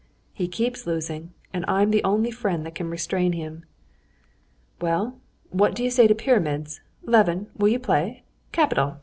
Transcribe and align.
"He 0.33 0.47
keeps 0.47 0.87
losing, 0.87 1.31
and 1.53 1.63
I'm 1.67 1.91
the 1.91 2.03
only 2.03 2.31
friend 2.31 2.65
that 2.65 2.73
can 2.73 2.89
restrain 2.89 3.33
him." 3.33 3.65
"Well, 4.81 5.19
what 5.51 5.75
do 5.75 5.83
you 5.83 5.91
say 5.91 6.07
to 6.07 6.15
pyramids? 6.15 6.81
Levin, 7.03 7.51
will 7.55 7.67
you 7.69 7.77
play? 7.77 8.23
Capital!" 8.51 8.97